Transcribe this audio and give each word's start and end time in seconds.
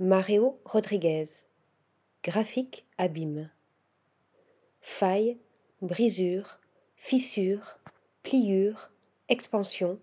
Mario 0.00 0.58
Rodriguez. 0.64 1.46
Graphique 2.24 2.86
abîme. 2.96 3.50
Failles, 4.80 5.36
brisures, 5.82 6.58
fissures, 6.96 7.78
pliures, 8.22 8.90
expansions, 9.28 9.98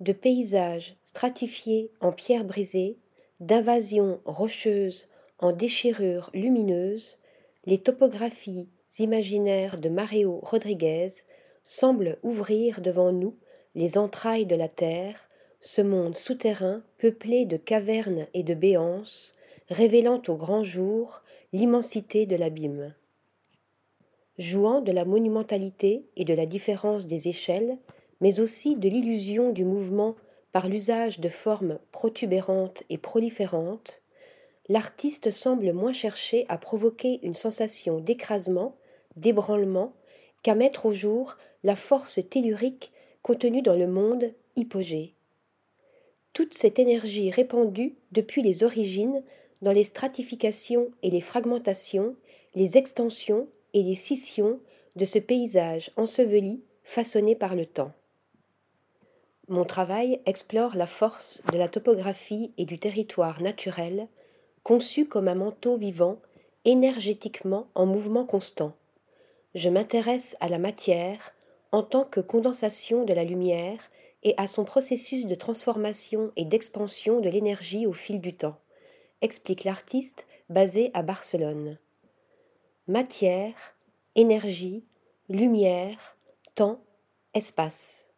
de 0.00 0.12
paysages 0.14 0.96
stratifiés 1.02 1.92
en 2.00 2.12
pierres 2.12 2.44
brisées, 2.44 2.96
d'invasions 3.40 4.20
rocheuses 4.24 5.06
en 5.38 5.52
déchirures 5.52 6.30
lumineuses, 6.32 7.18
les 7.66 7.78
topographies 7.78 8.70
imaginaires 8.98 9.78
de 9.78 9.90
Mario 9.90 10.40
Rodriguez 10.42 11.08
semblent 11.62 12.18
ouvrir 12.22 12.80
devant 12.80 13.12
nous 13.12 13.36
les 13.74 13.98
entrailles 13.98 14.46
de 14.46 14.56
la 14.56 14.68
terre, 14.68 15.29
ce 15.62 15.82
monde 15.82 16.16
souterrain 16.16 16.82
peuplé 16.96 17.44
de 17.44 17.58
cavernes 17.58 18.26
et 18.32 18.42
de 18.42 18.54
béances, 18.54 19.34
révélant 19.68 20.22
au 20.28 20.34
grand 20.34 20.64
jour 20.64 21.22
l'immensité 21.52 22.24
de 22.24 22.34
l'abîme. 22.34 22.94
Jouant 24.38 24.80
de 24.80 24.90
la 24.90 25.04
monumentalité 25.04 26.06
et 26.16 26.24
de 26.24 26.32
la 26.32 26.46
différence 26.46 27.06
des 27.06 27.28
échelles, 27.28 27.76
mais 28.22 28.40
aussi 28.40 28.74
de 28.74 28.88
l'illusion 28.88 29.52
du 29.52 29.66
mouvement 29.66 30.16
par 30.52 30.66
l'usage 30.66 31.20
de 31.20 31.28
formes 31.28 31.78
protubérantes 31.92 32.82
et 32.88 32.96
proliférantes, 32.96 34.02
l'artiste 34.68 35.30
semble 35.30 35.74
moins 35.74 35.92
chercher 35.92 36.46
à 36.48 36.56
provoquer 36.56 37.20
une 37.22 37.34
sensation 37.34 38.00
d'écrasement, 38.00 38.76
d'ébranlement, 39.16 39.92
qu'à 40.42 40.54
mettre 40.54 40.86
au 40.86 40.94
jour 40.94 41.36
la 41.64 41.76
force 41.76 42.18
tellurique 42.30 42.92
contenue 43.20 43.60
dans 43.60 43.76
le 43.76 43.86
monde 43.86 44.32
hypogée 44.56 45.14
toute 46.32 46.54
cette 46.54 46.78
énergie 46.78 47.30
répandue 47.30 47.94
depuis 48.12 48.42
les 48.42 48.62
origines 48.62 49.22
dans 49.62 49.72
les 49.72 49.84
stratifications 49.84 50.90
et 51.02 51.10
les 51.10 51.20
fragmentations, 51.20 52.16
les 52.54 52.76
extensions 52.76 53.48
et 53.74 53.82
les 53.82 53.94
scissions 53.94 54.58
de 54.96 55.04
ce 55.04 55.18
paysage 55.18 55.90
enseveli, 55.96 56.62
façonné 56.82 57.36
par 57.36 57.54
le 57.54 57.66
temps. 57.66 57.92
Mon 59.48 59.64
travail 59.64 60.20
explore 60.26 60.76
la 60.76 60.86
force 60.86 61.42
de 61.52 61.58
la 61.58 61.68
topographie 61.68 62.52
et 62.56 62.64
du 62.64 62.78
territoire 62.78 63.42
naturel, 63.42 64.08
conçu 64.62 65.06
comme 65.06 65.28
un 65.28 65.34
manteau 65.34 65.76
vivant, 65.76 66.20
énergétiquement 66.64 67.68
en 67.74 67.86
mouvement 67.86 68.24
constant. 68.24 68.74
Je 69.54 69.68
m'intéresse 69.68 70.36
à 70.40 70.48
la 70.48 70.58
matière 70.58 71.34
en 71.72 71.82
tant 71.82 72.04
que 72.04 72.20
condensation 72.20 73.04
de 73.04 73.12
la 73.12 73.24
lumière 73.24 73.90
et 74.22 74.34
à 74.36 74.46
son 74.46 74.64
processus 74.64 75.26
de 75.26 75.34
transformation 75.34 76.32
et 76.36 76.44
d'expansion 76.44 77.20
de 77.20 77.28
l'énergie 77.28 77.86
au 77.86 77.92
fil 77.92 78.20
du 78.20 78.34
temps, 78.34 78.58
explique 79.22 79.64
l'artiste 79.64 80.26
basé 80.48 80.90
à 80.94 81.02
Barcelone. 81.02 81.78
Matière, 82.86 83.76
énergie, 84.14 84.84
lumière, 85.28 86.16
temps, 86.54 86.80
espace. 87.34 88.12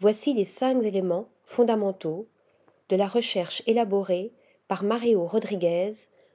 Voici 0.00 0.34
les 0.34 0.44
cinq 0.44 0.82
éléments 0.82 1.28
fondamentaux 1.44 2.26
de 2.88 2.96
la 2.96 3.06
recherche 3.06 3.62
élaborée 3.66 4.32
par 4.68 4.82
Mario 4.82 5.26
Rodriguez 5.26 5.92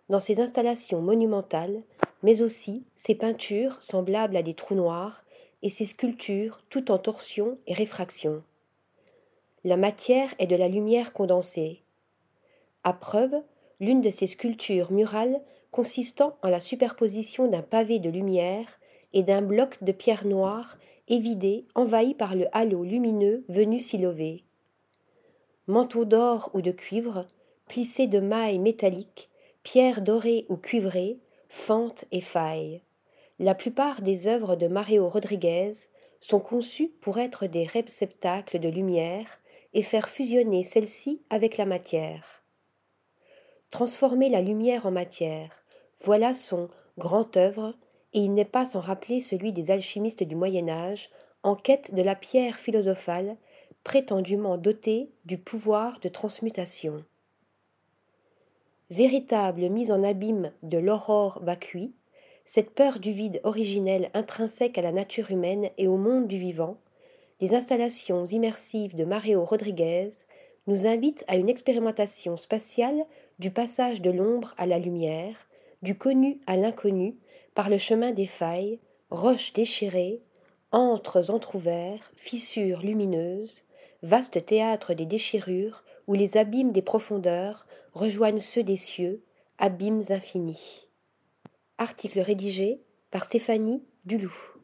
dans 0.09 0.19
ses 0.19 0.39
installations 0.39 1.01
monumentales, 1.01 1.83
mais 2.23 2.41
aussi 2.41 2.85
ses 2.95 3.15
peintures 3.15 3.77
semblables 3.81 4.35
à 4.35 4.43
des 4.43 4.53
trous 4.53 4.75
noirs 4.75 5.23
et 5.61 5.69
ses 5.69 5.85
sculptures 5.85 6.61
tout 6.69 6.91
en 6.91 6.97
torsion 6.97 7.57
et 7.67 7.73
réfraction. 7.73 8.43
La 9.65 9.75
matière 9.75 10.33
est 10.39 10.47
de 10.47 10.55
la 10.55 10.69
lumière 10.69 11.11
condensée. 11.11 11.81
À 12.85 12.93
preuve, 12.93 13.35
l'une 13.81 13.99
de 13.99 14.09
ces 14.09 14.25
sculptures 14.25 14.93
murales 14.93 15.41
consistant 15.71 16.37
en 16.41 16.49
la 16.49 16.61
superposition 16.61 17.47
d'un 17.47 17.61
pavé 17.61 17.99
de 17.99 18.09
lumière 18.09 18.79
et 19.11 19.21
d'un 19.21 19.41
bloc 19.41 19.83
de 19.83 19.91
pierre 19.91 20.25
noire 20.25 20.77
évidé 21.09 21.65
envahi 21.75 22.13
par 22.13 22.35
le 22.35 22.45
halo 22.53 22.83
lumineux 22.83 23.43
venu 23.49 23.79
s'y 23.79 23.97
lever. 23.97 24.45
Manteau 25.67 26.05
d'or 26.05 26.51
ou 26.53 26.61
de 26.61 26.71
cuivre, 26.71 27.27
plissé 27.67 28.07
de 28.07 28.19
mailles 28.19 28.59
métalliques, 28.59 29.29
pierres 29.63 30.01
dorées 30.01 30.45
ou 30.47 30.55
cuivrées, 30.55 31.19
fentes 31.49 32.05
et 32.11 32.21
failles. 32.21 32.81
La 33.39 33.55
plupart 33.55 34.01
des 34.01 34.27
œuvres 34.27 34.55
de 34.55 34.67
Mario 34.67 35.09
Rodriguez 35.09 35.71
sont 36.21 36.39
conçues 36.39 36.91
pour 37.01 37.19
être 37.19 37.45
des 37.45 37.65
réceptacles 37.65 38.59
de 38.59 38.69
lumière 38.69 39.39
et 39.73 39.81
faire 39.81 40.09
fusionner 40.09 40.63
celle-ci 40.63 41.21
avec 41.29 41.57
la 41.57 41.65
matière. 41.65 42.43
Transformer 43.71 44.29
la 44.29 44.41
lumière 44.41 44.85
en 44.85 44.91
matière, 44.91 45.63
voilà 46.01 46.33
son 46.33 46.69
grand 46.97 47.37
œuvre, 47.37 47.75
et 48.13 48.19
il 48.19 48.33
n'est 48.33 48.45
pas 48.45 48.65
sans 48.65 48.79
rappeler 48.79 49.21
celui 49.21 49.51
des 49.53 49.69
alchimistes 49.69 50.23
du 50.23 50.35
Moyen 50.35 50.69
Âge, 50.69 51.09
en 51.43 51.55
quête 51.55 51.93
de 51.93 52.01
la 52.01 52.15
pierre 52.15 52.55
philosophale, 52.55 53.37
prétendument 53.83 54.57
dotée 54.57 55.11
du 55.25 55.37
pouvoir 55.37 55.99
de 55.99 56.09
transmutation. 56.09 57.05
Véritable 58.89 59.69
mise 59.69 59.91
en 59.91 60.03
abîme 60.03 60.51
de 60.63 60.79
l'aurore 60.79 61.39
vacui, 61.43 61.93
cette 62.43 62.71
peur 62.71 62.99
du 62.99 63.11
vide 63.11 63.39
originel 63.43 64.09
intrinsèque 64.15 64.79
à 64.79 64.81
la 64.81 64.91
nature 64.91 65.29
humaine 65.29 65.69
et 65.77 65.87
au 65.87 65.97
monde 65.97 66.27
du 66.27 66.37
vivant, 66.37 66.77
les 67.39 67.53
installations 67.53 68.25
immersives 68.25 68.95
de 68.95 69.05
Mario 69.05 69.43
Rodriguez 69.43 70.09
nous 70.67 70.85
invitent 70.85 71.23
à 71.27 71.37
une 71.37 71.49
expérimentation 71.49 72.37
spatiale 72.37 73.05
du 73.39 73.51
passage 73.51 74.01
de 74.01 74.11
l'ombre 74.11 74.53
à 74.57 74.65
la 74.65 74.79
lumière, 74.79 75.47
du 75.81 75.97
connu 75.97 76.39
à 76.47 76.57
l'inconnu, 76.57 77.17
par 77.55 77.69
le 77.69 77.77
chemin 77.77 78.11
des 78.11 78.27
failles, 78.27 78.79
roches 79.09 79.53
déchirées, 79.53 80.21
antres 80.71 81.31
entr'ouverts, 81.31 82.11
fissures 82.15 82.81
lumineuses, 82.81 83.63
vaste 84.03 84.45
théâtre 84.45 84.93
des 84.93 85.05
déchirures 85.05 85.83
où 86.07 86.13
les 86.13 86.37
abîmes 86.37 86.71
des 86.71 86.81
profondeurs 86.81 87.65
rejoignent 87.93 88.39
ceux 88.39 88.63
des 88.63 88.77
cieux, 88.77 89.23
abîmes 89.57 90.01
infinis. 90.09 90.87
Article 91.77 92.19
rédigé 92.19 92.81
par 93.11 93.25
Stéphanie 93.25 93.83
Duloup. 94.05 94.58